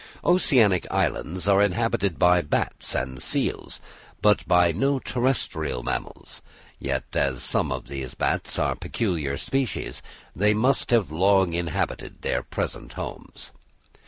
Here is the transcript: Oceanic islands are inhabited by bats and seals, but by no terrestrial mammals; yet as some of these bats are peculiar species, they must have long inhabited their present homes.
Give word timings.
Oceanic 0.25 0.87
islands 0.89 1.47
are 1.47 1.61
inhabited 1.61 2.17
by 2.17 2.41
bats 2.41 2.95
and 2.95 3.21
seals, 3.21 3.79
but 4.19 4.43
by 4.47 4.71
no 4.71 4.97
terrestrial 4.97 5.83
mammals; 5.83 6.41
yet 6.79 7.03
as 7.13 7.43
some 7.43 7.71
of 7.71 7.87
these 7.87 8.15
bats 8.15 8.57
are 8.57 8.73
peculiar 8.73 9.37
species, 9.37 10.01
they 10.35 10.55
must 10.55 10.89
have 10.89 11.11
long 11.11 11.53
inhabited 11.53 12.23
their 12.23 12.41
present 12.41 12.93
homes. 12.93 13.51